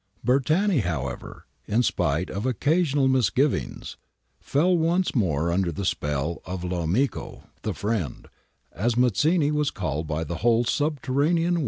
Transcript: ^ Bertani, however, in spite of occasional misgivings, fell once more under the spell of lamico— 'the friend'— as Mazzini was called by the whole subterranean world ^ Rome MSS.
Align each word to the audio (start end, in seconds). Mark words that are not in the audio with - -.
^ 0.25 0.25
Bertani, 0.27 0.79
however, 0.81 1.45
in 1.67 1.83
spite 1.83 2.31
of 2.31 2.47
occasional 2.47 3.07
misgivings, 3.07 3.97
fell 4.39 4.75
once 4.75 5.13
more 5.13 5.51
under 5.51 5.71
the 5.71 5.85
spell 5.85 6.41
of 6.43 6.63
lamico— 6.63 7.43
'the 7.61 7.73
friend'— 7.75 8.27
as 8.71 8.97
Mazzini 8.97 9.51
was 9.51 9.69
called 9.69 10.07
by 10.07 10.23
the 10.23 10.37
whole 10.37 10.63
subterranean 10.63 11.25
world 11.25 11.49
^ 11.49 11.49
Rome 11.49 11.53
MSS. 11.53 11.59